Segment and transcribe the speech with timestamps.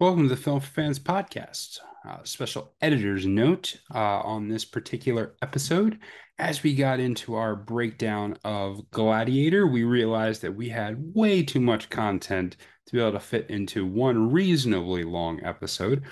[0.00, 1.80] Welcome to the Film Fans podcast.
[2.08, 5.98] Uh, special editor's note uh, on this particular episode.
[6.38, 11.58] As we got into our breakdown of Gladiator, we realized that we had way too
[11.58, 12.56] much content
[12.86, 16.04] to be able to fit into one reasonably long episode.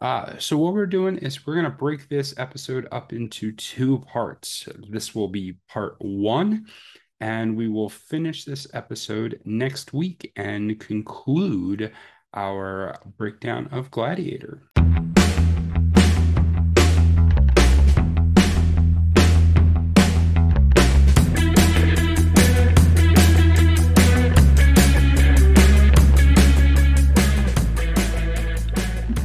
[0.00, 3.98] Uh, so, what we're doing is we're going to break this episode up into two
[4.12, 4.68] parts.
[4.88, 6.66] This will be part one,
[7.18, 11.92] and we will finish this episode next week and conclude
[12.34, 14.62] our breakdown of Gladiator.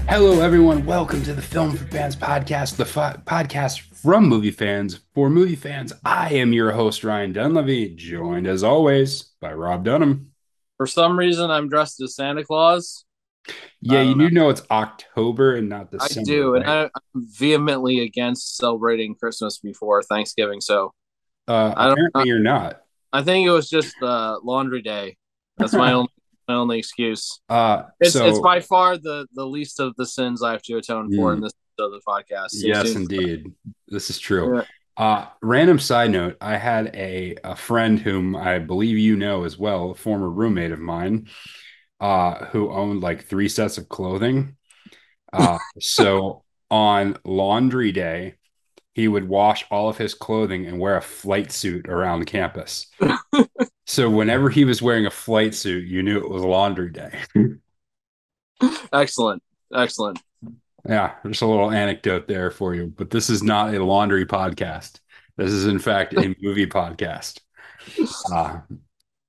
[0.08, 0.86] Hello, everyone.
[0.86, 5.94] Welcome to the Film for Fans podcast, the podcast from movie fans for movie fans.
[6.04, 10.29] I am your host, Ryan Dunleavy, joined as always by Rob Dunham.
[10.80, 13.04] For some reason, I'm dressed as Santa Claus.
[13.82, 16.22] Yeah, you do know it's October and not December.
[16.22, 16.62] I do, right?
[16.62, 20.62] and I, I'm vehemently against celebrating Christmas before Thanksgiving.
[20.62, 20.94] So
[21.50, 22.82] uh, I don't- apparently, you're not.
[23.12, 25.18] I think it was just uh, laundry day.
[25.58, 26.10] That's my only
[26.48, 27.42] my only excuse.
[27.50, 30.78] Uh, It's so, it's by far the the least of the sins I have to
[30.78, 31.36] atone for Mm.
[31.36, 32.50] in this of the podcast.
[32.54, 33.52] Yes, indeed,
[33.90, 34.58] this is true.
[34.58, 34.64] Yeah.
[35.00, 39.58] Uh, random side note: I had a a friend whom I believe you know as
[39.58, 41.30] well, a former roommate of mine,
[42.02, 44.58] uh, who owned like three sets of clothing.
[45.32, 48.36] Uh, so on laundry day,
[48.94, 52.88] he would wash all of his clothing and wear a flight suit around campus.
[53.88, 57.18] so whenever he was wearing a flight suit, you knew it was laundry day.
[58.92, 59.42] Excellent,
[59.74, 60.20] excellent.
[60.90, 62.88] Yeah, just a little anecdote there for you.
[62.88, 65.00] But this is not a laundry podcast.
[65.38, 67.42] This is, in fact, a movie podcast.
[68.34, 68.62] Uh,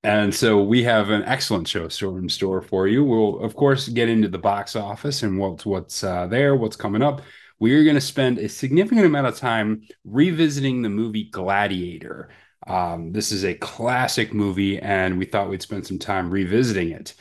[0.03, 3.05] and so we have an excellent show store in store for you.
[3.05, 7.03] We'll, of course, get into the box office and what's what's uh, there, what's coming
[7.03, 7.21] up.
[7.59, 12.31] We are going to spend a significant amount of time revisiting the movie Gladiator.
[12.67, 17.15] Um, this is a classic movie, and we thought we'd spend some time revisiting it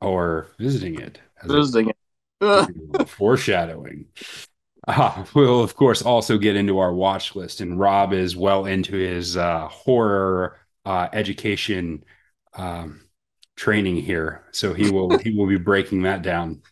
[0.00, 1.18] or visiting it.
[1.42, 1.96] as Visiting it.
[3.06, 4.06] Foreshadowing.
[4.86, 8.96] Uh, we'll of course also get into our watch list, and Rob is well into
[8.96, 12.04] his uh, horror uh, education
[12.54, 13.00] um,
[13.56, 16.62] training here, so he will he will be breaking that down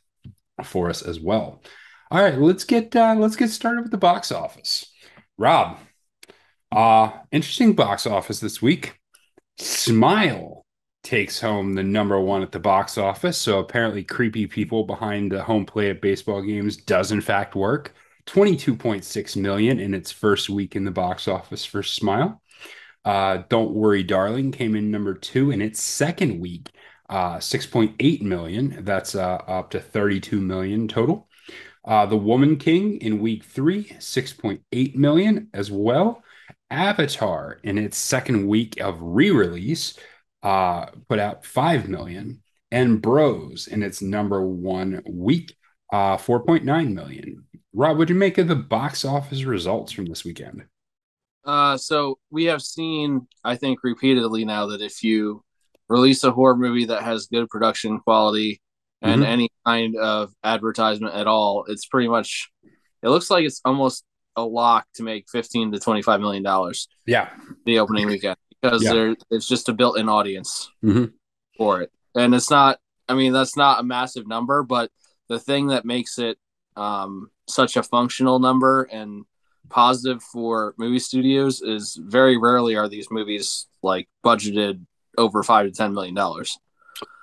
[0.62, 1.62] for us as well.
[2.10, 4.92] All right, let's get uh, let's get started with the box office.
[5.38, 5.78] Rob,
[6.70, 8.98] uh, interesting box office this week.
[9.58, 10.61] Smile
[11.02, 13.38] takes home the number one at the box office.
[13.38, 17.94] So apparently, creepy people behind the home play at baseball games does in fact work.
[18.26, 22.40] 22.6 million in its first week in the box office for Smile.
[23.04, 26.70] Uh, Don't Worry, Darling came in number two in its second week,
[27.10, 28.84] uh, 6.8 million.
[28.84, 31.28] That's uh, up to 32 million total.
[31.84, 36.22] Uh, the Woman King in week three, 6.8 million as well.
[36.70, 39.98] Avatar in its second week of re-release
[40.42, 42.42] uh, put out 5 million.
[42.70, 45.54] And Bros in its number one week,
[45.92, 47.44] uh, 4.9 million.
[47.74, 50.64] Rob, what do you make of the box office results from this weekend?
[51.44, 55.42] Uh, so we have seen, I think, repeatedly now that if you
[55.88, 58.60] release a horror movie that has good production quality
[59.02, 59.26] and Mhm.
[59.26, 62.50] any kind of advertisement at all, it's pretty much.
[63.02, 64.04] It looks like it's almost
[64.36, 67.28] a lock to make fifteen to twenty-five million dollars Yeah.
[67.66, 68.92] the opening weekend because Yeah.
[68.92, 71.12] there it's just a built-in audience Mhm.
[71.56, 72.78] for it, and it's not.
[73.08, 74.90] I mean, that's not a massive number, but
[75.28, 76.38] the thing that makes it
[76.74, 79.26] um, such a functional number and
[79.68, 84.86] positive for movie studios is very rarely are these movies like budgeted
[85.18, 86.58] over five to ten million dollars.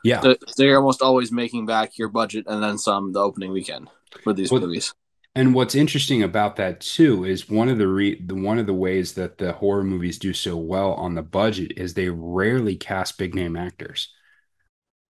[0.03, 0.21] Yeah.
[0.21, 3.89] So they're almost always making back your budget and then some the opening weekend
[4.23, 4.93] for these Well, movies.
[5.39, 8.73] And what's interesting about that too is one of the re the one of the
[8.73, 13.17] ways that the horror movies do so well on the budget is they rarely cast
[13.17, 14.13] big name actors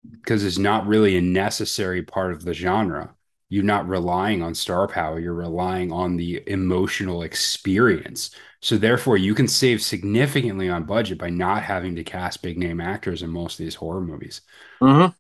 [0.10, 3.14] because it's not really a necessary part of the genre.
[3.50, 8.34] You're not relying on star power, you're relying on the emotional experience.
[8.62, 12.80] So therefore you can save significantly on budget by not having to cast big name
[12.80, 14.40] actors in most of these horror movies.
[14.82, 15.12] Mm-hmm.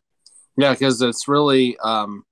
[0.61, 2.23] Yeah, because it's really um,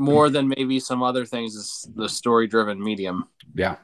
[0.00, 1.54] more than maybe some other things.
[1.54, 3.28] Is the story driven medium.
[3.54, 3.76] Yeah.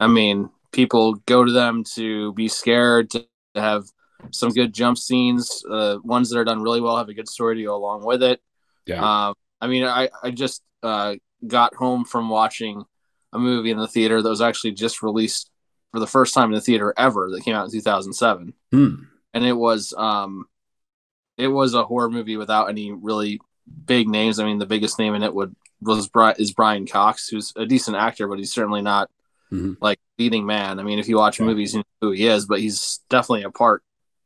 [0.00, 3.84] I mean, people go to them to be scared, to have
[4.30, 5.64] some good jump scenes.
[5.68, 8.22] Uh, ones that are done really well have a good story to go along with
[8.22, 8.40] it.
[8.86, 9.28] Yeah.
[9.28, 11.16] Um, I mean, I, I just uh,
[11.46, 12.84] got home from watching
[13.32, 15.50] a movie in the theater that was actually just released
[15.92, 18.54] for the first time in the theater ever that came out in 2007.
[18.72, 18.94] Hmm.
[19.34, 20.46] And it was um,
[21.36, 23.40] it was a horror movie without any really
[23.86, 24.38] big names.
[24.38, 27.96] I mean, the biggest name in it would was is Brian Cox, who's a decent
[27.96, 29.10] actor, but he's certainly not
[29.52, 29.74] mm-hmm.
[29.80, 30.78] like leading man.
[30.80, 31.46] I mean, if you watch yeah.
[31.46, 33.82] movies, you know who he is, but he's definitely a part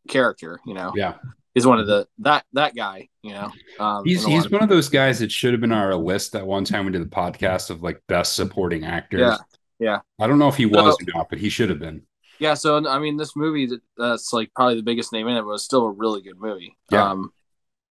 [0.08, 0.60] character.
[0.66, 1.14] You know, yeah,
[1.54, 3.08] he's one of the that that guy.
[3.22, 5.78] You know, um, he's he's of one of those guys that should have been on
[5.78, 9.20] our list that one time we did the podcast of like best supporting actors.
[9.20, 9.36] Yeah,
[9.78, 9.98] yeah.
[10.18, 12.02] I don't know if he was so, or not, but he should have been.
[12.38, 15.64] Yeah, so I mean, this movie that's like probably the biggest name in it was
[15.64, 16.76] still a really good movie.
[16.90, 17.10] Yeah.
[17.10, 17.32] Um,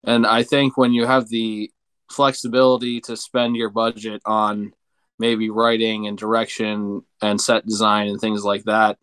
[0.04, 1.70] and I think when you have the
[2.10, 4.72] flexibility to spend your budget on
[5.18, 8.98] maybe writing and direction and set design and things like that,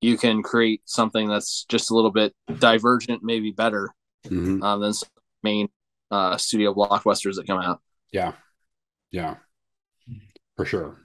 [0.00, 3.94] you can create something that's just a little bit divergent, maybe better
[4.26, 4.62] mm-hmm.
[4.62, 4.92] um, than
[5.42, 5.68] main
[6.10, 7.80] uh, studio blockbusters that come out.
[8.12, 8.32] Yeah,
[9.10, 9.36] yeah,
[10.56, 10.98] for sure.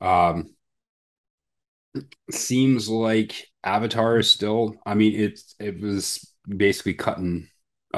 [0.00, 0.54] Um,
[2.30, 4.76] seems like Avatar is still.
[4.86, 7.48] I mean, it's it was basically cutting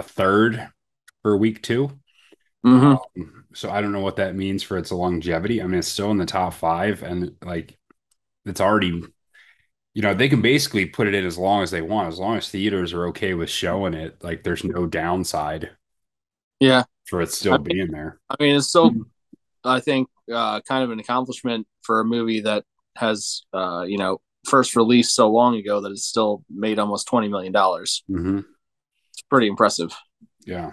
[0.00, 0.68] a third
[1.22, 1.88] for week 2
[2.66, 2.86] mm-hmm.
[2.86, 5.62] um, so I don't know what that means for its longevity.
[5.62, 7.76] I mean, it's still in the top five, and like
[8.44, 9.02] it's already,
[9.94, 12.36] you know, they can basically put it in as long as they want, as long
[12.36, 14.22] as theaters are okay with showing it.
[14.22, 15.70] Like, there's no downside.
[16.60, 18.20] Yeah, for it still I being mean, there.
[18.30, 18.92] I mean, it's still,
[19.64, 22.64] I think, uh, kind of an accomplishment for a movie that
[22.96, 27.28] has, uh, you know, first released so long ago that it's still made almost twenty
[27.28, 28.04] million dollars.
[28.08, 28.40] Mm-hmm
[29.20, 29.94] it's pretty impressive.
[30.46, 30.70] Yeah.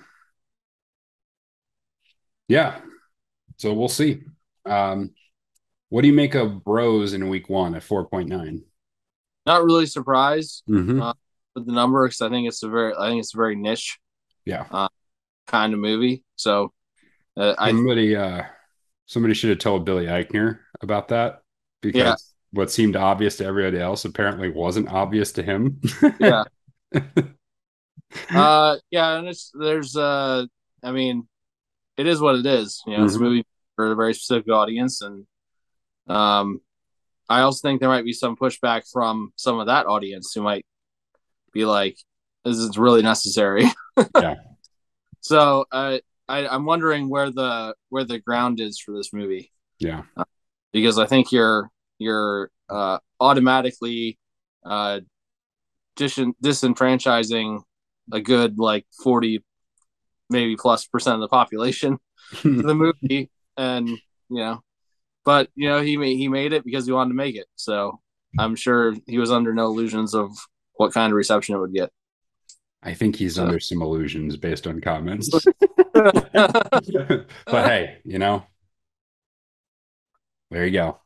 [2.48, 2.80] Yeah.
[3.58, 4.22] So we'll see.
[4.66, 5.12] Um,
[5.90, 8.62] what do you make of Bros in week one at 4.9?
[9.46, 11.02] Not really surprised mm-hmm.
[11.02, 11.14] uh,
[11.56, 13.98] with the number because I think it's a very, I think it's a very niche,
[14.46, 14.90] yeah, uh,
[15.48, 16.24] kind of movie.
[16.36, 16.74] So
[17.38, 18.46] uh, somebody, I, uh,
[19.06, 21.42] somebody should have told Billy Eichner about that
[21.82, 22.16] because yeah.
[22.52, 25.80] what seemed obvious to everybody else apparently wasn't obvious to him.
[26.20, 26.44] yeah.
[28.32, 30.46] uh, yeah, and it's there's uh,
[30.84, 31.28] I mean,
[31.98, 32.82] it is what it is.
[32.86, 33.06] You know, mm-hmm.
[33.06, 33.46] it's a movie
[33.76, 35.26] for a very specific audience, and
[36.08, 36.62] um,
[37.30, 40.66] I also think there might be some pushback from some of that audience who might
[41.54, 41.98] be like,
[42.46, 43.66] "This is really necessary."
[44.16, 44.36] yeah.
[45.22, 46.00] So, uh,
[46.30, 49.52] I, I'm wondering where the where the ground is for this movie.
[49.80, 50.04] Yeah.
[50.16, 50.24] Uh,
[50.72, 51.70] because I think you're
[52.00, 54.18] you're uh, automatically
[54.66, 55.02] uh,
[55.96, 57.62] dis- disenfranchising
[58.12, 59.44] a good like 40
[60.30, 61.98] maybe plus percent of the population
[62.44, 64.00] the movie and you
[64.30, 64.62] know
[65.26, 68.00] but you know he made he made it because he wanted to make it so
[68.40, 70.32] i'm sure he was under no illusions of
[70.78, 71.92] what kind of reception it would get.
[72.82, 73.44] I think he's so.
[73.44, 75.30] under some illusions based on comments.
[75.94, 78.46] But hey you know?
[80.52, 81.00] There you go.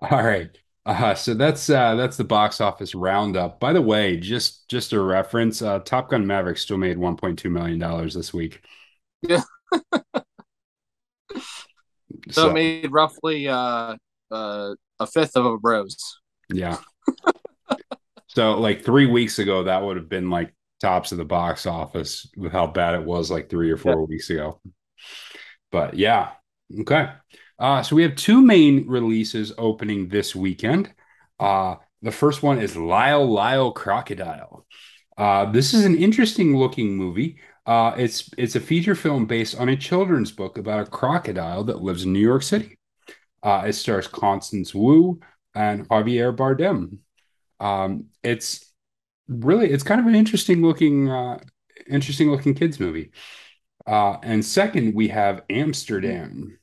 [0.00, 0.50] All right
[0.88, 3.60] uh, so that's uh, that's the box office roundup.
[3.60, 7.78] By the way, just just a reference, uh, Top Gun Maverick still made 1.2 million
[7.78, 8.62] dollars this week.
[9.20, 9.42] Yeah.
[9.70, 10.22] so,
[12.30, 13.96] so, it made roughly uh,
[14.30, 16.20] uh, a fifth of a Bros.
[16.50, 16.78] Yeah.
[18.28, 22.26] so like three weeks ago, that would have been like tops of the box office
[22.34, 24.06] with how bad it was like three or four yeah.
[24.06, 24.58] weeks ago.
[25.70, 26.30] But yeah,
[26.80, 27.10] okay.
[27.58, 30.92] Uh, so we have two main releases opening this weekend.
[31.40, 34.66] Uh, the first one is Lyle Lyle Crocodile.
[35.16, 37.38] Uh, this is an interesting looking movie.
[37.66, 41.82] Uh, it's it's a feature film based on a children's book about a crocodile that
[41.82, 42.78] lives in New York City.
[43.42, 45.20] Uh, it stars Constance Wu
[45.54, 46.98] and Javier Bardem.
[47.60, 48.72] Um, it's
[49.28, 51.38] really it's kind of an interesting looking uh,
[51.88, 53.10] interesting looking kids movie.
[53.86, 56.58] And second, we have Amsterdam.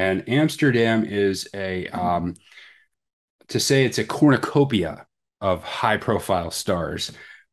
[0.00, 2.34] And Amsterdam is a, um,
[3.48, 5.06] to say it's a cornucopia
[5.42, 7.12] of high profile stars.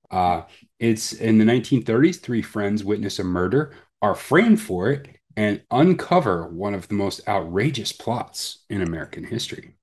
[0.09, 0.43] Uh,
[0.79, 6.47] it's in the 1930s, three friends witness a murder, are framed for it, and uncover
[6.47, 9.75] one of the most outrageous plots in American history.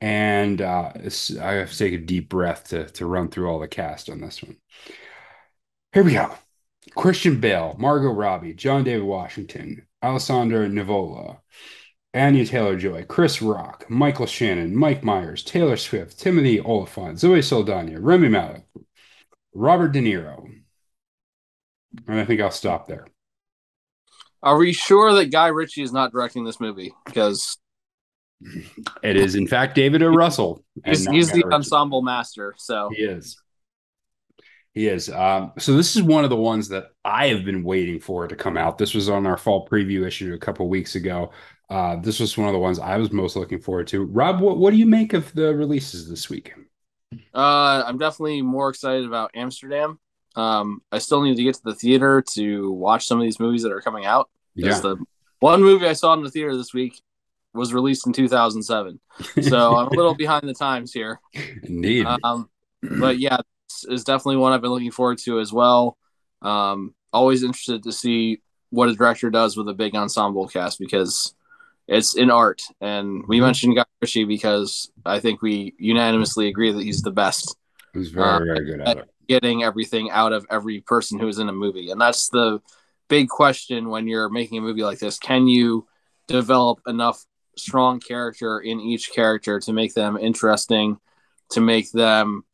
[0.00, 3.66] And uh, I have to take a deep breath to, to run through all the
[3.66, 4.58] cast on this one.
[5.92, 6.32] Here we go
[6.94, 11.38] Christian Bale, Margot Robbie, John David Washington, Alessandro Nivola,
[12.12, 18.00] Anya Taylor Joy, Chris Rock, Michael Shannon, Mike Myers, Taylor Swift, Timothy Olyphant, Zoe Saldana,
[18.00, 18.64] Rami Malek,
[19.54, 20.44] Robert De Niro.
[22.06, 23.06] And I think I'll stop there.
[24.42, 26.94] Are we sure that Guy Ritchie is not directing this movie?
[27.04, 27.58] Because
[29.02, 30.08] it is, in fact, David O.
[30.08, 30.64] Russell.
[30.84, 31.54] he's, he's the Ritchie.
[31.54, 32.54] ensemble master.
[32.56, 33.40] So he is.
[34.72, 35.10] He is.
[35.10, 38.36] Um, so this is one of the ones that I have been waiting for to
[38.36, 38.78] come out.
[38.78, 41.32] This was on our fall preview issue a couple weeks ago.
[41.70, 44.04] Uh, this was one of the ones I was most looking forward to.
[44.04, 46.52] Rob, what, what do you make of the releases this week?
[47.32, 50.00] Uh, I'm definitely more excited about Amsterdam.
[50.34, 53.62] Um, I still need to get to the theater to watch some of these movies
[53.62, 54.28] that are coming out.
[54.54, 54.80] Yeah.
[54.80, 54.96] The
[55.38, 57.00] one movie I saw in the theater this week
[57.54, 59.00] was released in 2007,
[59.42, 61.20] so I'm a little behind the times here.
[61.62, 62.06] Indeed.
[62.06, 62.48] Um,
[62.82, 65.96] but yeah, it's, it's definitely one I've been looking forward to as well.
[66.42, 71.34] Um, always interested to see what a director does with a big ensemble cast because
[71.90, 72.62] it's in art.
[72.80, 73.42] And we Mhm.
[73.42, 77.56] mentioned Guy Ritchie because I think we unanimously agree that he's the best
[77.92, 79.10] He's very, uh, very good at it.
[79.28, 81.90] getting everything out of every person who's in a movie.
[81.90, 82.60] And that's the
[83.08, 85.18] big question when you're making a movie like this.
[85.18, 85.86] Can you
[86.28, 87.24] develop enough
[87.56, 90.98] strong character in each character to make them interesting,
[91.50, 92.44] to make them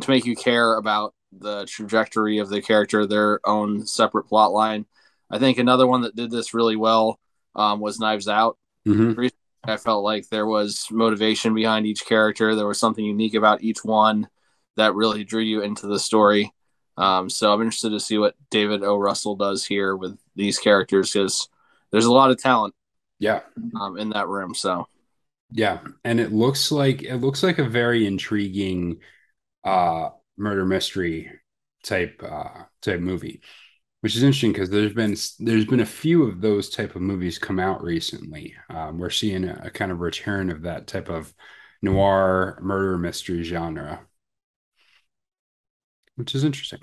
[0.00, 4.86] to make you care about the trajectory of the character, their own separate plot line.
[5.30, 7.18] I think another one that did this really well
[7.54, 8.58] um, was Knives Out.
[8.86, 9.30] Mhm.
[9.64, 12.54] I felt like there was motivation behind each character.
[12.54, 14.28] There was something unique about each one
[14.76, 16.52] that really drew you into the story.
[16.96, 18.96] Um, so I'm interested to see what David O.
[18.96, 21.48] Russell does here with these characters because
[21.90, 22.74] there's a lot of talent
[23.18, 23.40] Yeah.
[23.80, 24.54] um, in that room.
[24.54, 24.86] So
[25.50, 29.00] Yeah, and it looks like it looks like a very intriguing
[29.64, 31.30] uh murder mystery
[31.84, 33.42] type uh type movie,
[34.06, 37.40] which is interesting because there's been there's been a few of those type of movies
[37.40, 38.54] come out recently.
[38.70, 41.34] Um, we're seeing a, a kind of return of that type of
[41.82, 44.06] noir murder mystery genre,
[46.16, 46.80] which is interesting.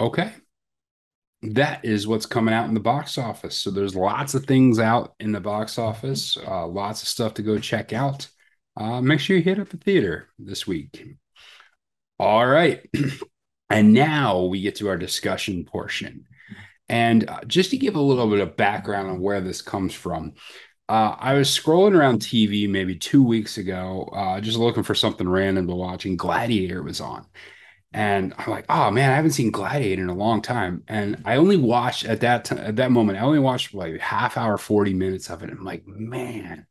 [0.00, 0.32] Okay.
[1.42, 3.56] That is what's coming out in the box office.
[3.56, 7.42] So there's lots of things out in the box office, uh, lots of stuff to
[7.42, 8.28] go check out.
[8.76, 11.16] Uh, make sure you hit up the theater this week.
[12.18, 12.84] All right.
[13.70, 16.26] and now we get to our discussion portion.
[16.88, 20.34] And uh, just to give a little bit of background on where this comes from,
[20.88, 25.28] uh, I was scrolling around TV maybe two weeks ago, uh, just looking for something
[25.28, 27.26] random to watch, and Gladiator was on.
[27.94, 30.82] And I'm like, oh man, I haven't seen Gladiator in a long time.
[30.88, 34.36] And I only watched at that time, at that moment, I only watched like half
[34.36, 35.50] hour, 40 minutes of it.
[35.50, 36.66] I'm like, man,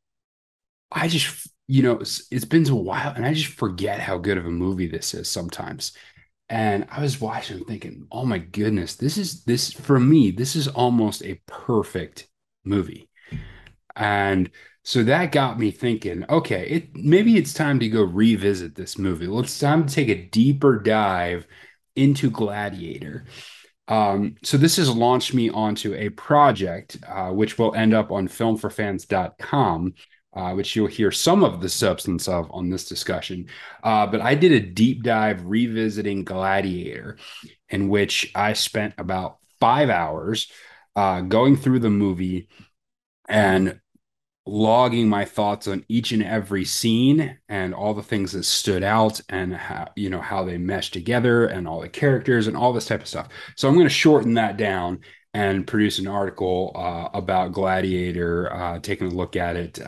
[0.91, 4.37] I just, you know, it's, it's been a while and I just forget how good
[4.37, 5.93] of a movie this is sometimes.
[6.53, 10.67] And I was watching thinking, oh my goodness, this is this for me, this is
[10.67, 12.27] almost a perfect
[12.63, 13.09] movie.
[13.95, 14.51] And
[14.83, 19.27] so that got me thinking, okay, it maybe it's time to go revisit this movie.
[19.27, 21.47] Well, it's time to take a deeper dive
[21.95, 23.25] into Gladiator.
[23.87, 28.27] Um, so this has launched me onto a project, uh, which will end up on
[28.27, 29.93] filmforfans.com,
[30.35, 33.47] uh, which you'll hear some of the substance of on this discussion.
[33.83, 37.17] Uh, but I did a deep dive revisiting Gladiator,
[37.69, 40.51] in which I spent about five hours
[40.95, 42.49] uh, going through the movie
[43.27, 43.79] and
[44.45, 49.21] logging my thoughts on each and every scene and all the things that stood out
[49.29, 52.85] and how you know how they mesh together and all the characters and all this
[52.85, 54.99] type of stuff so i'm going to shorten that down
[55.33, 59.79] and produce an article uh, about gladiator uh, taking a look at it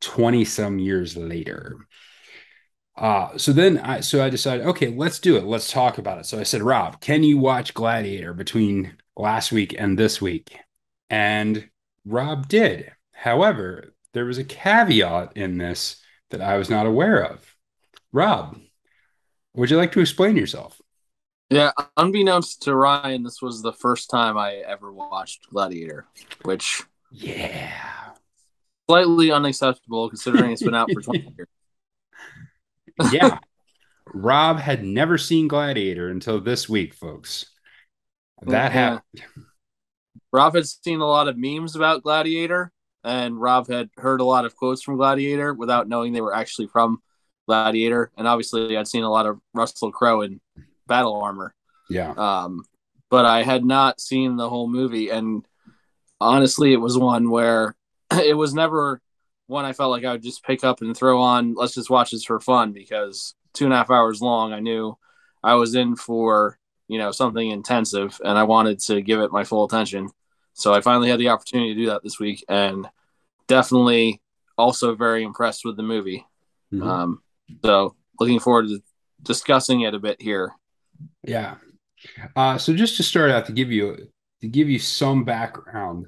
[0.00, 1.76] 20 some years later
[3.00, 5.44] uh, so then I so I decided, okay, let's do it.
[5.44, 6.26] Let's talk about it.
[6.26, 10.54] So I said, Rob, can you watch Gladiator between last week and this week?
[11.08, 11.70] And
[12.04, 12.92] Rob did.
[13.12, 15.96] However, there was a caveat in this
[16.30, 17.56] that I was not aware of.
[18.12, 18.58] Rob,
[19.54, 20.79] would you like to explain yourself?
[21.50, 26.06] Yeah, unbeknownst to Ryan, this was the first time I ever watched Gladiator,
[26.42, 27.72] which Yeah.
[28.88, 33.12] slightly unacceptable considering it's been out for 20 years.
[33.12, 33.38] Yeah.
[34.12, 37.46] Rob had never seen Gladiator until this week, folks.
[38.42, 39.00] That Yeah.
[39.14, 39.24] happened.
[40.32, 42.72] Rob had seen a lot of memes about Gladiator,
[43.04, 46.68] and Rob had heard a lot of quotes from Gladiator without knowing they were actually
[46.68, 47.02] from
[47.48, 48.10] Gladiator.
[48.16, 50.40] And obviously, I'd seen a lot of Russell Crowe in
[50.90, 51.54] battle armor,
[51.88, 52.10] Yeah.
[52.12, 52.64] um,
[53.08, 55.08] but I had not seen the whole movie.
[55.08, 55.46] And
[56.20, 57.74] honestly, it was one where
[58.12, 59.00] it was never
[59.46, 61.54] one I felt like I would just pick up and throw on.
[61.54, 64.52] Let's just watch this for fun because two and a half hours long.
[64.52, 64.96] I knew
[65.42, 69.44] I was in for you know something intensive, and I wanted to give it my
[69.44, 70.10] full attention.
[70.54, 72.88] So I finally had the opportunity to do that this week, and
[73.46, 74.20] definitely
[74.58, 76.26] also very impressed with the movie.
[76.72, 76.86] Mhm.
[76.86, 77.22] Um,
[77.64, 78.82] so looking forward to
[79.22, 80.52] discussing it a bit here.
[81.22, 81.56] Yeah.
[82.34, 84.08] Uh, so just to start out to give you
[84.40, 86.06] to give you some background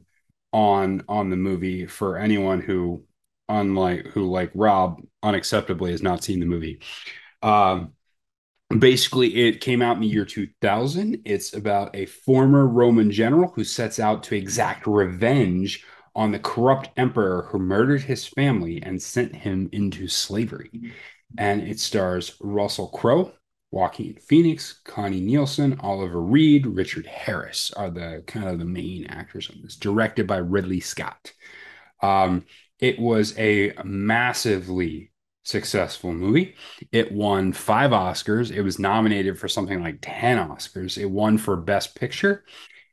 [0.52, 3.04] on on the movie for anyone who
[3.48, 6.80] unlike who like Rob unacceptably has not seen the movie.
[7.42, 7.92] Um
[8.78, 11.22] basically it came out in the year 2000.
[11.24, 15.84] It's about a former Roman general who sets out to exact revenge
[16.14, 20.70] on the corrupt emperor who murdered his family and sent him into slavery.
[21.38, 23.32] And it stars Russell Crowe,
[23.72, 29.50] Joaquin Phoenix, Connie Nielsen, Oliver Reed, Richard Harris are the kind of the main actors
[29.50, 29.76] on this.
[29.76, 31.32] Directed by Ridley Scott.
[32.02, 32.44] Um,
[32.78, 35.10] it was a massively
[35.44, 36.54] successful movie.
[36.92, 38.50] It won five Oscars.
[38.50, 40.98] It was nominated for something like 10 Oscars.
[40.98, 42.44] It won for Best Picture.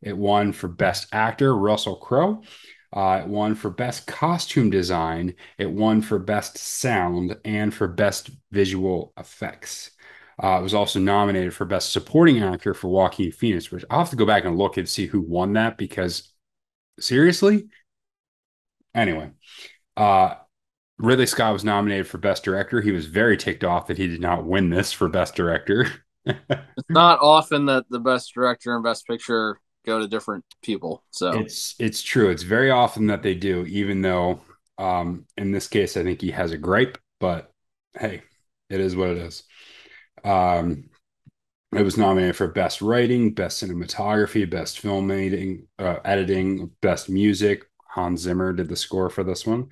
[0.02, 2.42] It won for Best Actor, Russell Crowe.
[2.94, 5.36] Uh, it won for Best Costume Design.
[5.58, 9.92] It won for Best Sound and for Best Visual Effects.
[10.42, 14.10] Uh, it was also nominated for Best Supporting Actor for Joaquin Phoenix, which I'll have
[14.12, 16.32] to go back and look and see who won that because
[17.00, 17.68] seriously.
[18.96, 19.32] Anyway,
[19.98, 20.36] uh,
[20.98, 22.82] Ridley Scott was nominated for Best Director.
[22.82, 25.88] He was very ticked off that he did not win this for Best Director.
[26.26, 31.04] it's not often that the Best Director and Best Picture go to different people.
[31.12, 32.30] So it's it's true.
[32.30, 34.42] It's very often that they do, even though
[34.78, 37.52] um, in this case I think he has a gripe, but
[37.98, 38.24] hey,
[38.70, 39.44] it is what it is.
[40.24, 40.90] Um,
[41.76, 47.66] it was nominated for Best Writing, Best Cinematography, Best Filmmaking, uh, Editing, Best Music.
[47.88, 49.70] Hans Zimmer did the score for this one.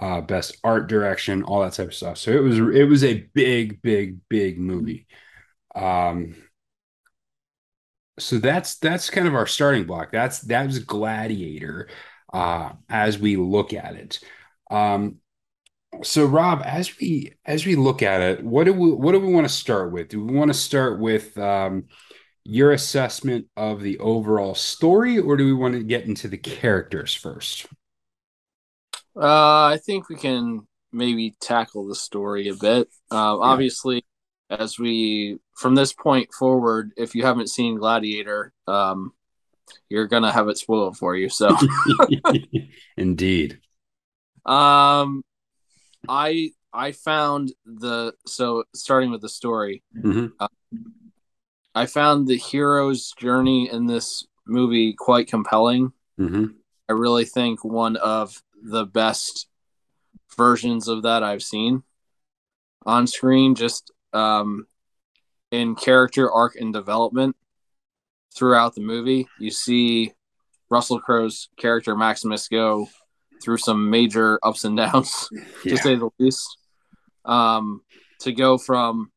[0.00, 2.18] Uh, best art direction, all that type of stuff.
[2.18, 5.06] So it was it was a big, big, big movie.
[5.74, 6.36] Um,
[8.18, 10.12] so that's that's kind of our starting block.
[10.12, 11.88] That's that's Gladiator
[12.32, 14.20] uh, as we look at it.
[14.70, 15.18] Um,
[16.02, 19.32] so Rob, as we as we look at it, what do we what do we
[19.32, 20.08] want to start with?
[20.08, 21.84] Do we want to start with um,
[22.44, 27.14] your assessment of the overall story, or do we want to get into the characters
[27.14, 27.66] first?
[29.16, 32.88] Uh, I think we can maybe tackle the story a bit.
[33.10, 33.38] Uh, yeah.
[33.40, 34.04] Obviously,
[34.50, 39.12] as we from this point forward, if you haven't seen Gladiator, um,
[39.88, 41.28] you're gonna have it spoiled for you.
[41.28, 41.56] So,
[42.96, 43.60] indeed.
[44.46, 45.24] Um,
[46.08, 49.82] I I found the so starting with the story.
[49.96, 50.26] Mm-hmm.
[50.38, 50.48] Uh,
[51.74, 55.92] I found the hero's journey in this movie quite compelling.
[56.18, 56.46] Mm-hmm.
[56.88, 59.48] I really think one of the best
[60.36, 61.82] versions of that I've seen
[62.84, 63.54] on screen.
[63.54, 64.66] Just um,
[65.50, 67.36] in character arc and development
[68.34, 69.28] throughout the movie.
[69.38, 70.12] You see
[70.68, 72.88] Russell Crowe's character Maximus go
[73.44, 75.28] through some major ups and downs,
[75.64, 75.76] yeah.
[75.76, 76.58] to say the least.
[77.24, 77.82] Um,
[78.20, 79.10] to go from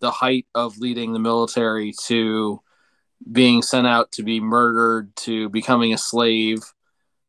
[0.00, 2.60] the height of leading the military to
[3.30, 6.60] being sent out to be murdered to becoming a slave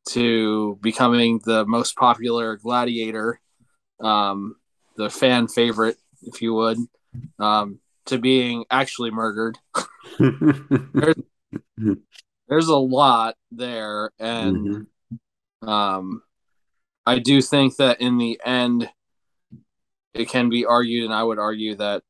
[0.10, 3.40] to becoming the most popular gladiator,
[4.00, 4.56] um,
[4.98, 6.78] the fan favorite, if you would,
[7.40, 9.58] um, to being actually murdered.
[10.20, 11.16] there's,
[12.48, 15.70] there's, a lot there, and mm-hmm.
[15.70, 16.22] um,
[17.06, 18.90] I do think that in the end,
[20.14, 22.04] it can be argued, and I would argue that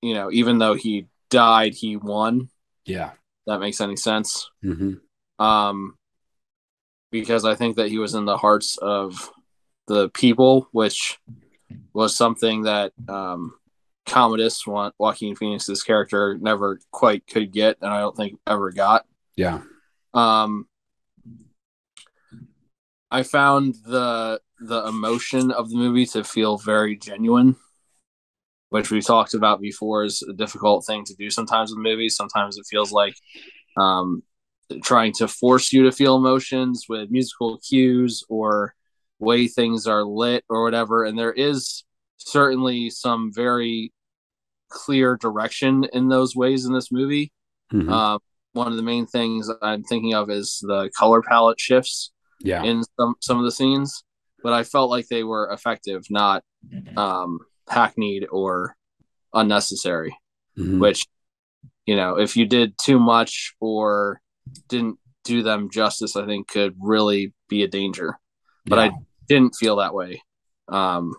[0.00, 2.50] you know, even though he died, he won.
[2.84, 3.12] Yeah,
[3.46, 4.50] that makes any sense.
[4.64, 5.44] Mm-hmm.
[5.44, 5.96] Um,
[7.10, 9.30] because I think that he was in the hearts of
[9.86, 11.18] the people, which
[11.92, 13.54] was something that um,
[14.06, 19.06] Commodus, Joaquin Phoenix's character, never quite could get, and I don't think ever got.
[19.36, 19.62] Yeah.
[20.14, 20.67] Um,
[23.10, 27.56] I found the the emotion of the movie to feel very genuine,
[28.70, 32.16] which we talked about before is a difficult thing to do sometimes with movies.
[32.16, 33.14] Sometimes it feels like
[33.76, 34.22] um,
[34.82, 38.74] trying to force you to feel emotions with musical cues or
[39.18, 41.04] way things are lit or whatever.
[41.04, 41.84] And there is
[42.18, 43.92] certainly some very
[44.70, 47.32] clear direction in those ways in this movie.
[47.72, 47.90] Mm-hmm.
[47.90, 48.18] Uh,
[48.52, 52.10] one of the main things I'm thinking of is the color palette shifts
[52.40, 52.62] yeah.
[52.62, 54.04] in some some of the scenes,
[54.42, 56.44] but I felt like they were effective, not
[56.96, 58.76] um, hackneyed or
[59.32, 60.16] unnecessary.
[60.58, 60.80] Mm-hmm.
[60.80, 61.06] Which,
[61.86, 64.20] you know, if you did too much or
[64.68, 68.18] didn't do them justice, I think could really be a danger.
[68.66, 68.84] But yeah.
[68.86, 68.90] I
[69.28, 70.20] didn't feel that way
[70.68, 71.14] um,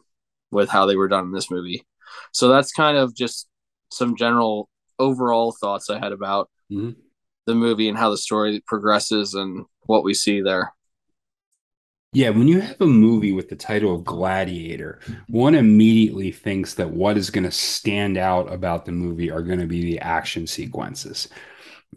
[0.51, 1.85] with how they were done in this movie.
[2.33, 3.47] So that's kind of just
[3.91, 6.99] some general overall thoughts I had about mm-hmm.
[7.45, 10.73] the movie and how the story progresses and what we see there.
[12.11, 16.89] Yeah, when you have a movie with the title of Gladiator, one immediately thinks that
[16.89, 20.47] what is going to stand out about the movie are going to be the action
[20.47, 21.27] sequences,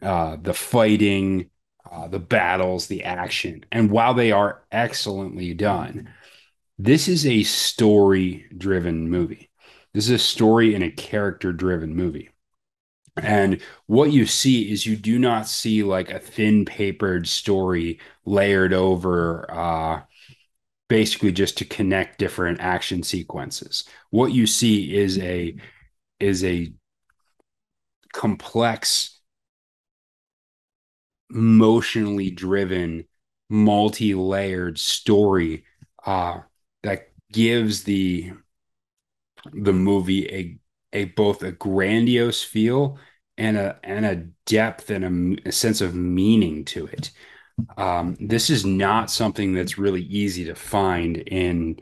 [0.03, 1.49] uh, the fighting,
[1.91, 3.65] uh, the battles, the action.
[3.73, 6.11] And while they are excellently done,
[6.79, 9.51] this is a story driven movie.
[9.95, 12.29] This is a story and a character driven movie.
[13.17, 18.73] And what you see is you do not see like a thin papered story layered
[18.73, 20.03] over uh,
[20.89, 23.85] basically just to connect different action sequences.
[24.11, 25.57] What you see is a
[26.21, 26.73] is a
[28.13, 29.21] complex,
[31.31, 33.05] emotionally driven,
[33.49, 35.65] multi layered story
[36.05, 36.41] uh,
[36.83, 38.33] that gives the
[39.53, 40.59] the movie a
[40.93, 42.99] a both a grandiose feel
[43.39, 47.11] and a and a depth and a, a sense of meaning to it.
[47.77, 51.79] Um, this is not something that's really easy to find in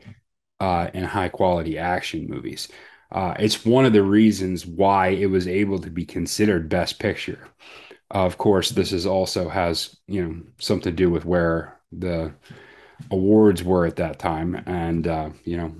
[0.59, 2.67] uh, in high quality action movies.
[3.11, 7.47] Uh, it's one of the reasons why it was able to be considered Best Picture.
[8.11, 12.33] Of course, this is also has you know something to do with where the
[13.11, 15.73] awards were at that time, and uh, you know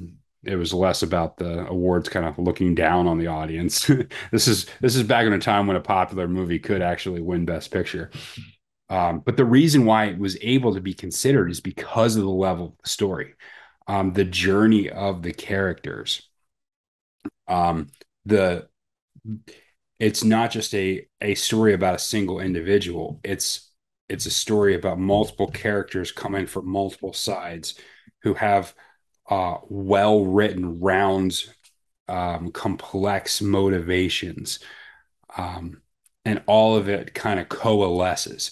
[0.44, 3.86] it was less about the awards kind of looking down on the audience.
[4.32, 7.46] this is this is back in a time when a popular movie could actually win
[7.46, 8.12] Best Picture.
[8.92, 12.30] Um, but the reason why it was able to be considered is because of the
[12.30, 13.36] level of the story,
[13.88, 16.30] um, the journey of the characters.
[17.48, 17.88] Um,
[18.26, 18.68] the
[20.00, 23.20] it's not just a a story about a single individual.
[23.24, 23.72] It's
[24.10, 27.76] it's a story about multiple characters coming from multiple sides
[28.24, 28.74] who have
[29.30, 31.44] uh, well written, round,
[32.08, 34.60] um, complex motivations.
[35.38, 35.82] Um,
[36.26, 38.52] and all of it kind of coalesces.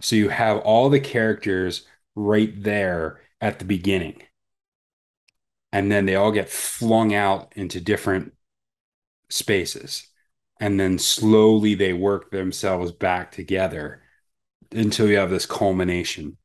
[0.00, 4.22] So you have all the characters right there at the beginning.
[5.72, 8.32] And then they all get flung out into different
[9.28, 10.08] spaces.
[10.58, 14.02] And then slowly they work themselves back together
[14.72, 16.36] until you have this culmination.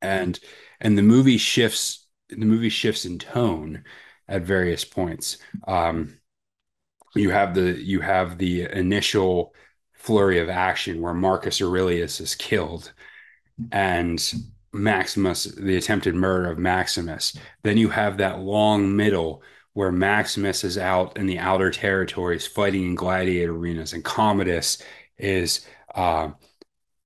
[0.00, 0.38] And
[0.80, 3.84] and the movie shifts the movie shifts in tone
[4.28, 5.38] at various points.
[5.66, 6.18] Um,
[7.18, 9.54] you have the you have the initial
[9.94, 12.92] flurry of action where Marcus Aurelius is killed,
[13.72, 14.22] and
[14.72, 17.36] Maximus, the attempted murder of Maximus.
[17.62, 22.84] Then you have that long middle where Maximus is out in the outer territories fighting
[22.84, 24.82] in gladiator arenas, and Commodus
[25.18, 26.30] is, uh,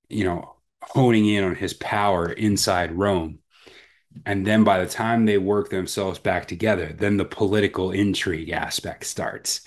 [0.08, 3.38] you know, honing in on his power inside Rome.
[4.26, 9.04] And then by the time they work themselves back together, then the political intrigue aspect
[9.04, 9.62] starts.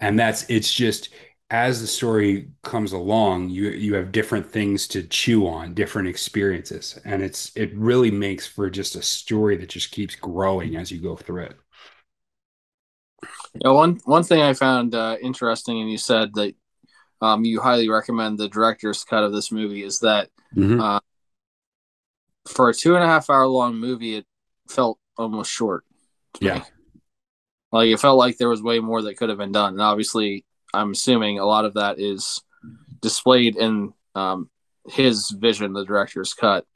[0.00, 1.10] And that's it's just
[1.50, 6.98] as the story comes along, you you have different things to chew on, different experiences.
[7.04, 11.00] And it's it really makes for just a story that just keeps growing as you
[11.00, 11.56] go through it.
[13.54, 16.54] Yeah, one one thing I found uh, interesting, and you said that
[17.20, 20.80] um, you highly recommend the director's cut of this movie, is that mm-hmm.
[20.80, 21.00] uh,
[22.46, 24.26] for a two and a half hour long movie, it
[24.68, 25.84] felt almost short.
[26.40, 26.58] yeah.
[26.58, 26.62] Me.
[27.72, 29.74] Like it felt like there was way more that could have been done.
[29.74, 32.42] And obviously, I'm assuming a lot of that is
[33.00, 34.50] displayed in um,
[34.88, 36.66] his vision, the director's cut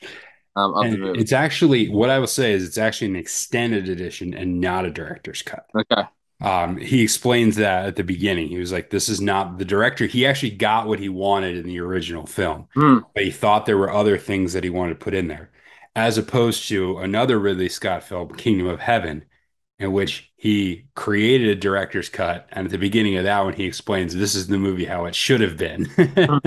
[0.57, 1.21] um, of and the movie.
[1.21, 4.91] It's actually what I will say is it's actually an extended edition and not a
[4.91, 5.67] director's cut.
[5.77, 6.03] Okay.
[6.41, 8.49] Um, he explains that at the beginning.
[8.49, 11.67] He was like, "This is not the director." He actually got what he wanted in
[11.67, 13.03] the original film, mm.
[13.15, 15.51] but he thought there were other things that he wanted to put in there
[15.97, 19.25] as opposed to another Ridley Scott film, Kingdom of Heaven,
[19.79, 22.49] in which he created a director's cut.
[22.53, 25.15] And at the beginning of that one, he explains this is the movie how it
[25.15, 25.91] should have been.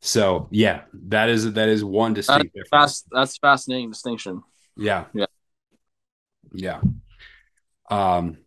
[0.00, 3.04] so yeah, that is that is one distinct that's difference.
[3.10, 4.42] that's fascinating distinction.
[4.76, 5.06] Yeah.
[5.14, 5.26] Yeah.
[6.52, 6.80] Yeah.
[7.90, 8.38] Um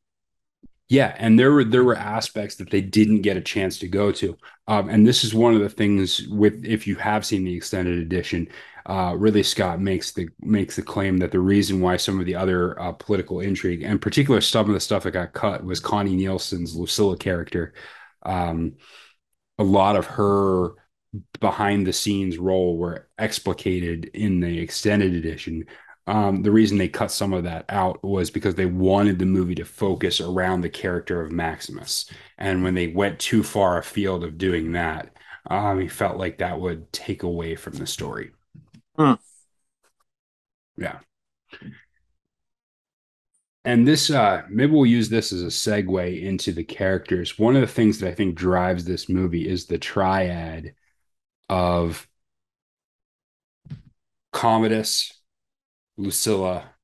[0.89, 4.09] yeah, and there were there were aspects that they didn't get a chance to go
[4.13, 7.53] to, um, and this is one of the things with if you have seen the
[7.53, 8.47] extended edition,
[8.87, 12.35] uh, Ridley Scott makes the makes the claim that the reason why some of the
[12.35, 16.15] other uh, political intrigue, and particular some of the stuff that got cut, was Connie
[16.15, 17.73] Nielsen's Lucilla character.
[18.23, 18.77] Um,
[19.59, 20.71] a lot of her
[21.39, 25.65] behind the scenes role were explicated in the extended edition.
[26.05, 29.55] Um, the reason they cut some of that out was because they wanted the movie
[29.55, 32.09] to focus around the character of Maximus.
[32.37, 35.13] And when they went too far afield of doing that,
[35.49, 38.31] um, he felt like that would take away from the story.
[38.97, 39.13] Hmm.
[40.77, 40.99] Yeah.
[43.65, 47.37] And this, uh, maybe we'll use this as a segue into the characters.
[47.37, 50.73] One of the things that I think drives this movie is the triad
[51.49, 52.07] of
[54.31, 55.11] Commodus,
[55.97, 56.75] Lucilla,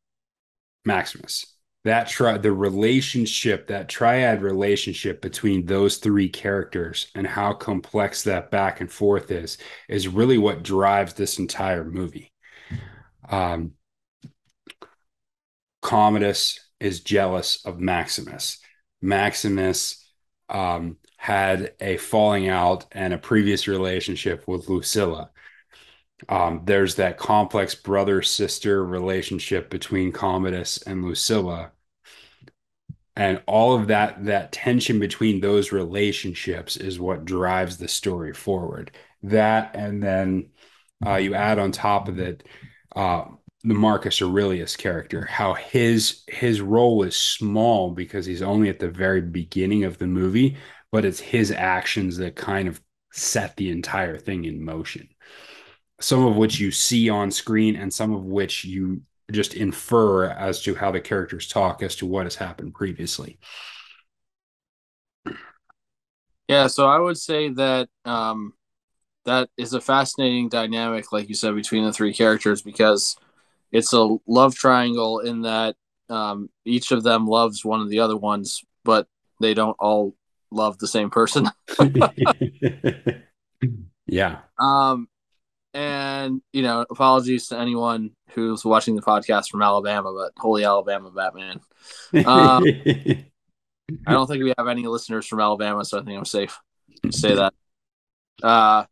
[0.86, 1.53] Maximus.
[1.84, 8.52] That tri- the relationship, that triad relationship between those three characters and how complex that
[8.52, 9.58] back and forth is,
[9.90, 12.32] is really what drives this entire movie.
[13.30, 13.74] Um,
[15.82, 18.60] Commodus is jealous of Maximus.
[19.02, 20.10] Maximus
[20.48, 25.32] um, had a falling out and a previous relationship with Lucilla.
[26.30, 31.72] Um, there's that complex brother sister relationship between Commodus and Lucilla.
[33.16, 38.92] and all of that that tension between those relationships is what drives the story forward
[39.22, 40.50] that and then
[41.06, 42.44] uh, you add on top of it
[42.96, 43.26] uh,
[43.64, 48.90] the Marcus Aurelius character, how his his role is small because he's only at the
[48.90, 50.58] very beginning of the movie,
[50.92, 52.82] but it's his actions that kind of
[53.14, 55.08] set the entire thing in motion.
[56.04, 60.62] Some of which you see on screen, and some of which you just infer as
[60.64, 63.40] to how the characters talk as to what has happened previously.
[66.50, 68.54] Yeah, so I would say that um,
[69.24, 73.16] that is a fascinating dynamic, like you said, between the three characters because
[73.72, 75.78] it's a love triangle in that
[76.10, 79.08] um, each of them loves one of the other ones, but
[79.40, 80.16] they don't all
[80.52, 81.50] love the same person.
[84.06, 84.40] yeah.
[84.60, 85.08] Um,
[85.74, 91.12] and you know, apologies to anyone who's watching the podcast from Alabama, but holy Alabama,
[91.12, 91.60] Batman.
[92.26, 92.64] Um,
[94.08, 96.58] I don't think we have any listeners from Alabama, so I think I'm safe
[97.04, 97.54] to say that.
[98.42, 98.86] Uh,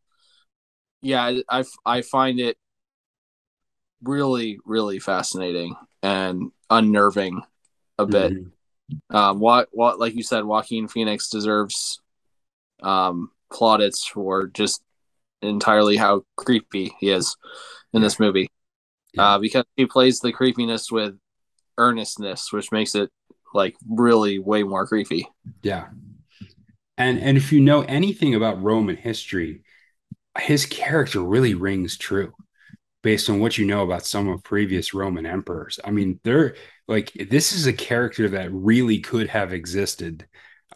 [1.02, 2.58] yeah, I I find it
[4.04, 7.42] really really fascinating and unnerving
[7.98, 8.34] a bit.
[8.34, 9.16] Mm-hmm.
[9.16, 12.02] Um, what what like you said, Joaquin Phoenix deserves
[12.82, 14.82] um, plaudits for just
[15.42, 17.36] entirely how creepy he is
[17.94, 18.50] in this movie,
[19.14, 19.36] yeah.
[19.36, 21.16] uh, because he plays the creepiness with
[21.78, 23.10] earnestness, which makes it
[23.54, 25.28] like really way more creepy.
[25.62, 25.88] Yeah,
[26.98, 29.64] and and if you know anything about Roman history,
[30.40, 32.34] his character really rings true
[33.04, 35.80] based on what you know about some of previous Roman emperors.
[35.84, 36.56] I mean, they're
[36.88, 40.28] like this is a character that really could have existed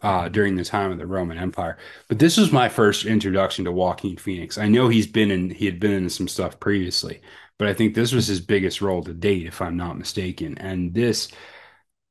[0.02, 1.78] uh, during the time of the Roman Empire.
[2.08, 4.58] But this was my first introduction to Joaquin Phoenix.
[4.58, 7.20] I know he's been in he had been in some stuff previously,
[7.58, 10.58] but I think this was his biggest role to date, if I'm not mistaken.
[10.58, 11.28] And this,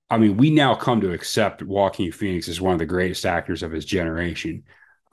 [0.09, 3.63] I mean, we now come to accept Joaquin Phoenix as one of the greatest actors
[3.63, 4.63] of his generation.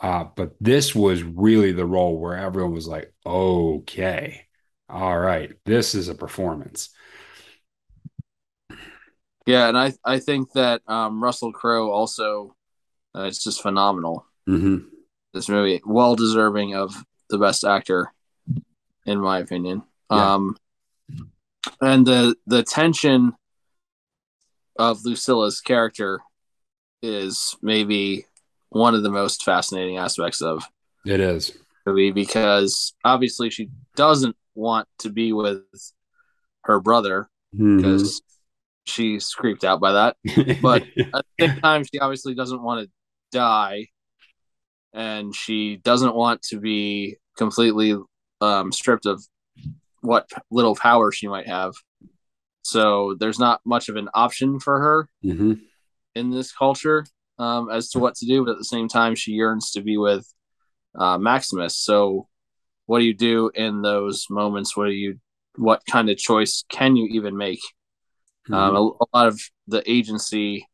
[0.00, 4.46] Uh, but this was really the role where everyone was like, okay,
[4.88, 6.90] all right, this is a performance.
[9.46, 12.54] Yeah, and I I think that um, Russell Crowe also
[13.16, 14.27] uh, it's just phenomenal.
[14.48, 14.88] Mm-hmm.
[15.35, 16.94] This movie, well deserving of
[17.31, 18.12] the best actor,
[19.07, 19.83] in my opinion.
[20.11, 20.35] Yeah.
[20.35, 20.57] Um,
[21.81, 23.33] and the the tension
[24.79, 26.20] of Lucilla's character
[27.03, 28.27] is maybe
[28.70, 30.64] one of the most fascinating aspects of
[31.05, 31.53] it is
[31.87, 35.62] movie because obviously she doesn't want to be with
[36.64, 37.79] her brother mm-hmm.
[37.79, 38.22] because
[38.85, 40.16] she's creeped out by that.
[40.62, 42.90] But at the same time, she obviously doesn't want to
[43.33, 43.88] die,
[44.92, 47.97] and she doesn't want to be completely
[48.40, 49.23] um, stripped of
[50.01, 51.73] what little power she might have.
[52.62, 55.55] So there's not much of an option for her mm-hmm.
[56.14, 57.05] in this culture
[57.38, 59.97] um, as to what to do, but at the same time, she yearns to be
[59.97, 60.27] with
[60.99, 61.79] uh, Maximus.
[61.79, 62.29] So,
[62.87, 64.77] what do you do in those moments?
[64.77, 65.18] What do you,
[65.57, 67.61] what kind of choice can you even make?
[68.49, 68.55] Mm-hmm.
[68.55, 70.66] Um, a, a, lot of the agency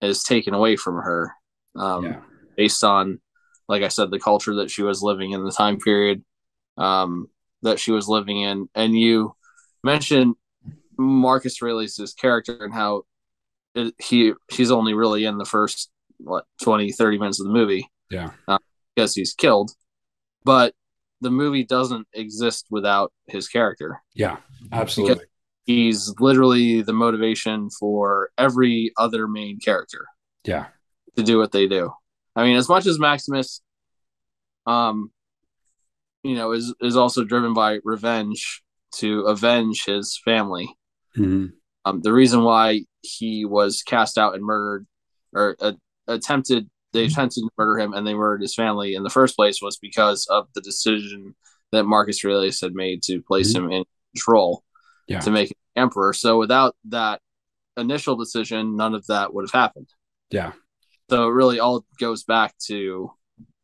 [0.00, 1.32] is taken away from her
[1.76, 2.20] um, yeah.
[2.56, 3.20] based on,
[3.68, 6.24] like I said, the culture that she was living in, the time period
[6.76, 7.28] um,
[7.62, 8.68] that she was living in.
[8.74, 9.34] And you
[9.82, 10.34] mentioned
[10.98, 13.02] Marcus Aurelius' character and how
[13.74, 17.90] it, he he's only really in the first what 20 30 minutes of the movie.
[18.10, 18.30] Yeah.
[18.46, 18.58] Uh,
[18.94, 19.72] because he's killed.
[20.44, 20.74] But
[21.20, 24.02] the movie doesn't exist without his character.
[24.14, 24.36] Yeah
[24.72, 25.14] absolutely.
[25.14, 25.26] Because
[25.64, 30.06] he's literally the motivation for every other main character.
[30.44, 30.66] Yeah
[31.16, 31.90] to do what they do
[32.36, 33.60] i mean as much as maximus
[34.66, 35.10] um
[36.22, 40.74] you know is is also driven by revenge to avenge his family
[41.16, 41.46] mm-hmm.
[41.84, 44.86] um the reason why he was cast out and murdered
[45.34, 45.72] or uh,
[46.06, 49.60] attempted they attempted to murder him and they murdered his family in the first place
[49.60, 51.34] was because of the decision
[51.72, 53.66] that Marcus Aurelius had made to place mm-hmm.
[53.66, 54.62] him in control
[55.08, 55.20] yeah.
[55.20, 56.12] to make him emperor.
[56.12, 57.20] So without that
[57.76, 59.88] initial decision, none of that would have happened.
[60.30, 60.52] Yeah.
[61.10, 63.12] So it really all goes back to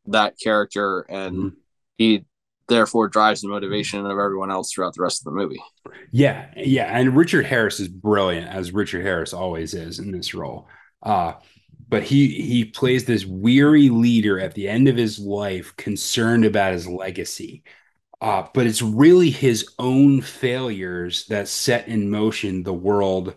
[0.06, 1.56] that character and mm-hmm.
[1.96, 2.24] he
[2.68, 5.62] therefore drives the motivation of everyone else throughout the rest of the movie.
[6.12, 10.68] Yeah, yeah, and Richard Harris is brilliant as Richard Harris always is in this role.
[11.02, 11.34] Uh
[11.90, 16.72] but he he plays this weary leader at the end of his life concerned about
[16.72, 17.62] his legacy
[18.22, 23.34] uh, but it's really his own failures that set in motion the world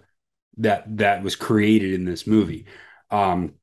[0.57, 2.65] that that was created in this movie
[3.11, 3.53] um,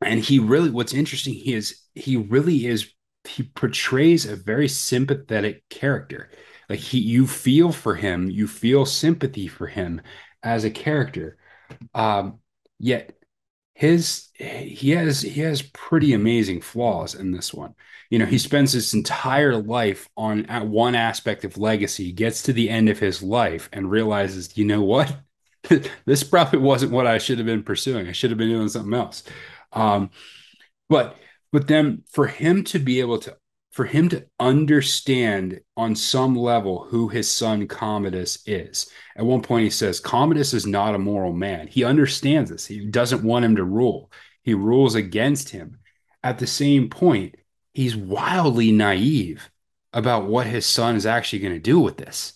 [0.00, 2.92] and he really what's interesting he is he really is
[3.24, 6.30] he portrays a very sympathetic character
[6.68, 10.00] like he you feel for him you feel sympathy for him
[10.42, 11.36] as a character
[11.94, 12.38] um,
[12.78, 13.12] yet
[13.74, 17.74] his he has he has pretty amazing flaws in this one.
[18.10, 22.68] You know, he spends his entire life on one aspect of legacy, gets to the
[22.68, 25.16] end of his life and realizes, you know what?
[26.04, 28.08] this probably wasn't what I should have been pursuing.
[28.08, 29.22] I should have been doing something else.
[29.72, 30.10] Um,
[30.88, 31.16] but
[31.52, 33.36] but then for him to be able to
[33.70, 38.90] for him to understand on some level who his son Commodus is.
[39.16, 41.68] At one point, he says, Commodus is not a moral man.
[41.68, 42.66] He understands this.
[42.66, 44.10] He doesn't want him to rule,
[44.42, 45.78] he rules against him.
[46.22, 47.36] At the same point,
[47.72, 49.48] he's wildly naive
[49.92, 52.34] about what his son is actually going to do with this.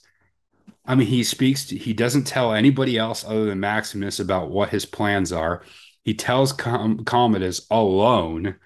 [0.87, 4.69] I mean, he speaks, to, he doesn't tell anybody else other than Maximus about what
[4.69, 5.63] his plans are.
[6.05, 8.57] He tells Com- Commodus alone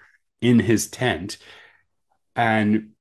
[0.41, 1.37] in his tent.
[2.35, 2.91] And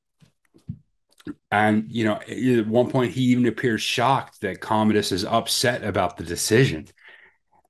[1.51, 6.17] and you know at one point he even appears shocked that commodus is upset about
[6.17, 6.87] the decision.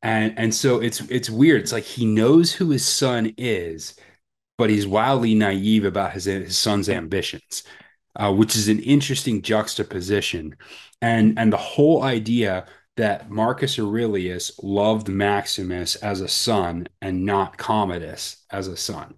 [0.02, 1.62] And and so it's it's weird.
[1.62, 3.94] It's like he knows who his son is
[4.58, 7.62] but he's wildly naive about his, his son's ambitions
[8.18, 10.54] uh, which is an interesting juxtaposition
[11.00, 17.56] and and the whole idea that marcus aurelius loved maximus as a son and not
[17.56, 19.14] commodus as a son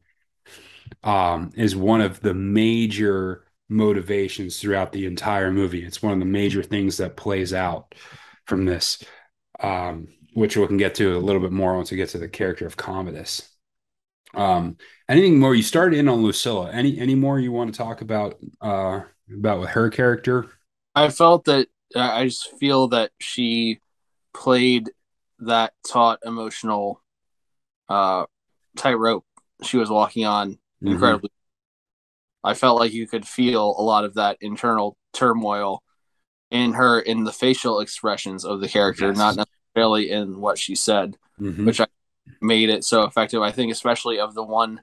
[1.03, 5.85] um, is one of the major motivations throughout the entire movie.
[5.85, 7.95] It's one of the major things that plays out
[8.45, 9.03] from this,
[9.61, 12.29] um, which we can get to a little bit more once we get to the
[12.29, 13.49] character of Commodus.
[14.35, 14.77] Um,
[15.09, 15.55] anything more?
[15.55, 16.71] You started in on Lucilla.
[16.71, 19.01] Any any more you want to talk about uh,
[19.33, 20.51] about with her character?
[20.95, 23.81] I felt that I just feel that she
[24.33, 24.91] played
[25.41, 27.03] that taut emotional
[27.89, 28.27] uh,
[28.77, 29.25] tightrope
[29.63, 30.89] she was walking on mm-hmm.
[30.89, 31.31] incredibly.
[32.43, 35.83] I felt like you could feel a lot of that internal turmoil
[36.51, 39.19] in her in the facial expressions of the character, yes.
[39.19, 41.67] not necessarily in what she said, mm-hmm.
[41.67, 41.87] which I
[42.41, 43.43] made it so effective.
[43.43, 44.81] I think especially of the one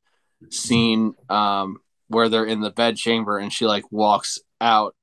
[0.49, 4.95] scene um, where they're in the bed chamber and she like walks out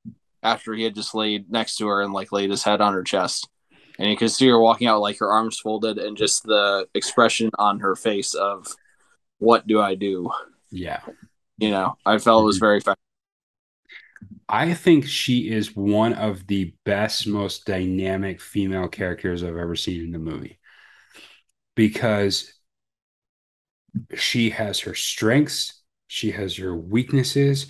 [0.42, 3.02] after he had just laid next to her and like laid his head on her
[3.02, 3.48] chest.
[3.98, 7.50] And you can see her walking out like her arms folded and just the expression
[7.58, 8.66] on her face of
[9.38, 10.30] what do I do?
[10.70, 11.00] Yeah.
[11.58, 13.00] You know, I felt it was very effective.
[14.48, 20.02] I think she is one of the best, most dynamic female characters I've ever seen
[20.02, 20.58] in the movie
[21.74, 22.52] because
[24.14, 27.66] she has her strengths, she has her weaknesses,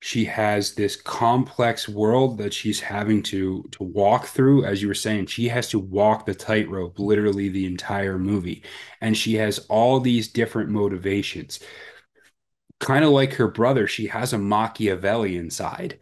[0.00, 4.64] she has this complex world that she's having to to walk through.
[4.64, 8.62] As you were saying she has to walk the tightrope literally the entire movie.
[9.00, 11.60] And she has all these different motivations.
[12.78, 15.98] Kind of like her brother, she has a Machiavellian side.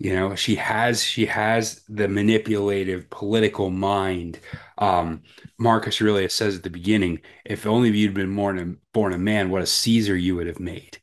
[0.00, 4.40] You know, she has she has the manipulative political mind.
[4.78, 5.22] Um,
[5.58, 9.50] Marcus Aurelius says at the beginning, "If only you'd been born a, born a man,
[9.50, 10.98] what a Caesar you would have made."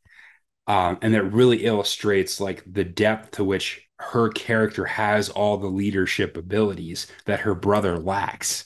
[0.68, 5.68] Um, and that really illustrates like the depth to which her character has all the
[5.68, 8.66] leadership abilities that her brother lacks.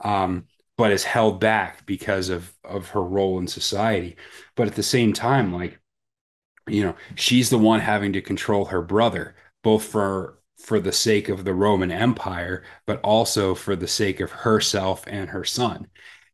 [0.00, 0.46] Um,
[0.78, 4.16] but is held back because of of her role in society.
[4.56, 5.80] But at the same time, like
[6.68, 11.28] you know, she's the one having to control her brother, both for for the sake
[11.28, 15.88] of the Roman Empire, but also for the sake of herself and her son.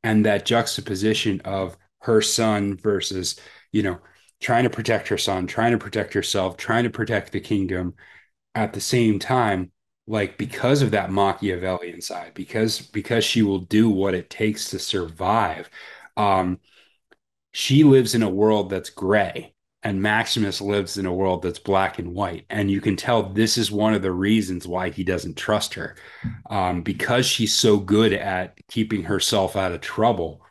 [0.05, 3.41] And that juxtaposition of her son versus,
[3.73, 3.99] you know,
[4.41, 7.95] trying to protect her son, trying to protect herself, trying to protect the kingdom
[8.55, 9.73] at the same time
[10.07, 14.79] like because of that Machiavellian side, because because she will do what it takes to
[14.79, 15.69] survive.
[16.17, 16.61] Um,
[17.53, 21.99] she lives in a world that's gray, and Maximus lives in a world that's black
[21.99, 22.45] and white.
[22.51, 25.97] And you can tell this is one of the reasons why he doesn't trust her,
[26.51, 30.43] um, because she's so good at keeping herself out of trouble.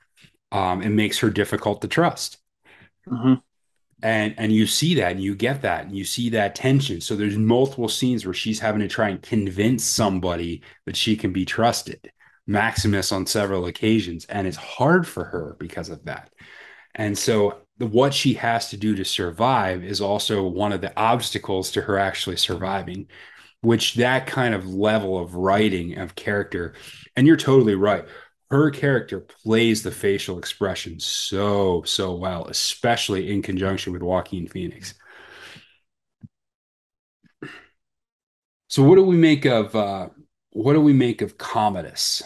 [0.51, 2.37] Um, it makes her difficult to trust.
[3.07, 3.35] Mm-hmm
[4.03, 7.15] and and you see that and you get that and you see that tension so
[7.15, 11.45] there's multiple scenes where she's having to try and convince somebody that she can be
[11.45, 12.11] trusted
[12.45, 16.31] maximus on several occasions and it's hard for her because of that
[16.95, 21.71] and so what she has to do to survive is also one of the obstacles
[21.71, 23.07] to her actually surviving
[23.61, 26.73] which that kind of level of writing of character
[27.15, 28.05] and you're totally right
[28.49, 34.93] her character plays the facial expression so so well especially in conjunction with Joaquin Phoenix.
[38.69, 40.09] So what do we make of uh
[40.51, 42.23] what do we make of Commodus?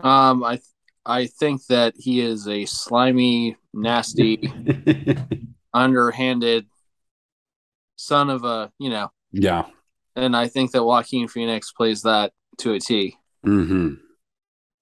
[0.00, 0.60] Um i
[1.06, 4.52] i think that he is a slimy nasty
[5.74, 6.66] underhanded
[7.96, 9.10] son of a you know.
[9.32, 9.64] Yeah.
[10.14, 13.16] And i think that Joaquin Phoenix plays that to a T.
[13.44, 13.94] Mm-hmm.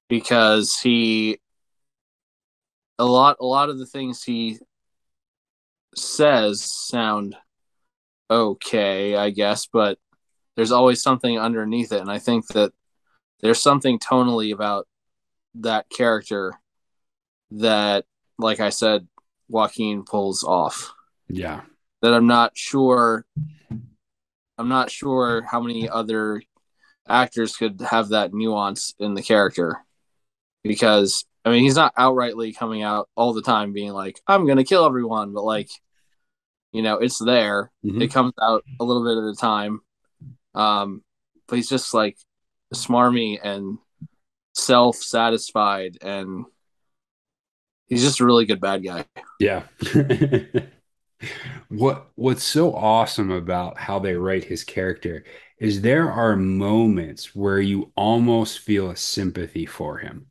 [0.08, 1.38] Because he
[2.98, 4.58] a lot a lot of the things he
[5.96, 7.36] says sound
[8.30, 9.98] okay, I guess, but
[10.56, 12.00] there's always something underneath it.
[12.00, 12.72] And I think that
[13.40, 14.86] there's something tonally about
[15.56, 16.54] that character
[17.52, 18.04] that
[18.38, 19.06] like I said
[19.48, 20.92] Joaquin pulls off.
[21.28, 21.62] Yeah.
[22.02, 23.24] That I'm not sure
[24.58, 26.42] I'm not sure how many other
[27.08, 29.84] actors could have that nuance in the character
[30.62, 34.64] because I mean he's not outrightly coming out all the time being like I'm gonna
[34.64, 35.70] kill everyone, but like
[36.72, 37.70] you know it's there.
[37.84, 38.02] Mm-hmm.
[38.02, 39.80] It comes out a little bit at a time,
[40.54, 41.02] um,
[41.46, 42.16] but he's just like
[42.74, 43.78] smarmy and
[44.54, 46.46] self satisfied and
[47.86, 49.04] he's just a really good bad guy.
[49.38, 49.64] Yeah.
[51.68, 55.24] what what's so awesome about how they write his character
[55.58, 60.26] is there are moments where you almost feel a sympathy for him,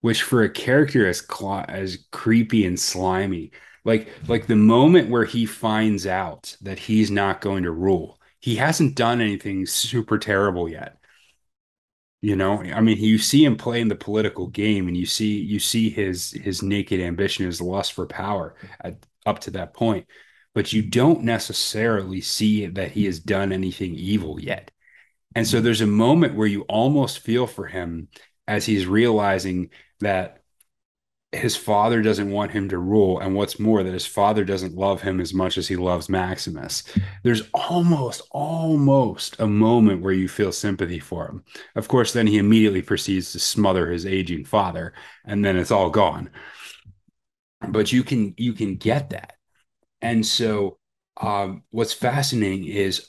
[0.00, 3.52] which for a character as cl- as creepy and slimy,
[3.84, 8.20] like like the moment where he finds out that he's not going to rule.
[8.40, 10.98] He hasn't done anything super terrible yet.
[12.24, 15.58] You know, I mean, you see him playing the political game, and you see you
[15.58, 18.96] see his his naked ambition, his lust for power at,
[19.26, 20.06] up to that point,
[20.54, 24.70] but you don't necessarily see that he has done anything evil yet.
[25.34, 25.66] And so mm-hmm.
[25.66, 28.08] there's a moment where you almost feel for him
[28.48, 29.68] as he's realizing
[30.00, 30.43] that
[31.34, 35.02] his father doesn't want him to rule and what's more that his father doesn't love
[35.02, 36.82] him as much as he loves maximus.
[37.22, 41.44] There's almost almost a moment where you feel sympathy for him.
[41.74, 45.90] Of course then he immediately proceeds to smother his aging father and then it's all
[45.90, 46.30] gone.
[47.68, 49.34] But you can you can get that.
[50.02, 50.78] And so
[51.20, 53.08] um, what's fascinating is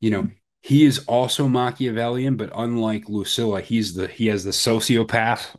[0.00, 0.28] you know
[0.66, 5.54] he is also Machiavellian, but unlike Lucilla, he's the he has the sociopath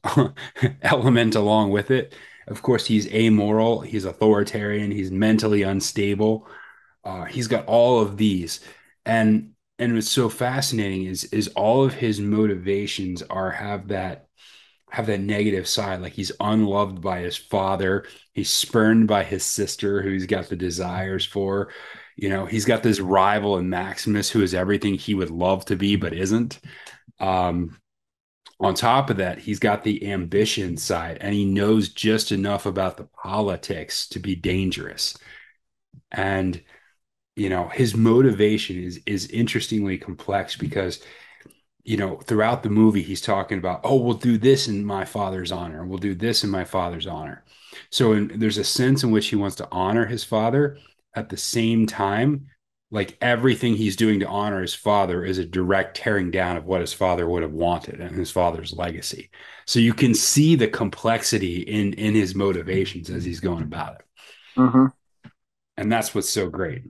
[0.82, 2.14] element along with it.
[2.46, 6.46] Of course, he's amoral, he's authoritarian, he's mentally unstable.
[7.06, 8.60] Uh, he's got all of these,
[9.06, 14.28] and and what's so fascinating is is all of his motivations are have that
[14.90, 16.02] have that negative side.
[16.02, 20.58] Like he's unloved by his father, he's spurned by his sister, who he's got the
[20.58, 21.70] desires for
[22.18, 25.76] you know, he's got this rival in Maximus who is everything he would love to
[25.76, 26.60] be, but isn't.
[27.20, 27.78] Um,
[28.60, 32.98] on top of that, he's got the ambition side and he knows just enough about
[32.98, 35.16] the politics to be dangerous.
[36.12, 36.62] And,
[37.36, 41.02] you know, his motivation is is interestingly complex because
[41.88, 45.54] you know, throughout the movie, he's talking about, oh, we'll do this in my father's
[45.54, 45.86] honor.
[45.86, 47.46] We'll do this in my father's honor.
[47.92, 50.78] So in, there's a sense in which he wants to honor his father,
[51.18, 52.48] at the same time,
[52.92, 56.80] like everything he's doing to honor his father is a direct tearing down of what
[56.80, 59.30] his father would have wanted and his father's legacy.
[59.66, 64.06] So you can see the complexity in in his motivations as he's going about it.
[64.60, 64.86] Mm-hmm.
[65.76, 66.84] And that's what's so great.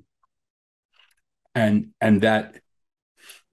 [1.56, 2.62] And and that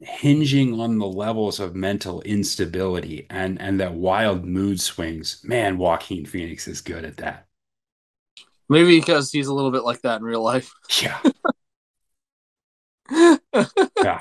[0.00, 6.26] hinging on the levels of mental instability and and that wild mood swings, man, Joaquin
[6.26, 7.43] Phoenix is good at that.
[8.68, 10.72] Maybe because he's a little bit like that in real life.
[11.02, 11.20] Yeah.
[14.02, 14.18] yeah.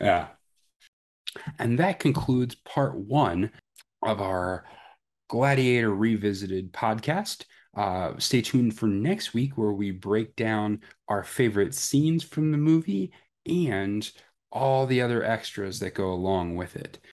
[0.00, 0.26] Yeah.
[1.58, 3.50] And that concludes part one
[4.02, 4.64] of our
[5.28, 7.44] Gladiator Revisited podcast.
[7.76, 12.58] Uh, stay tuned for next week where we break down our favorite scenes from the
[12.58, 13.12] movie
[13.46, 14.10] and
[14.52, 16.98] all the other extras that go along with it.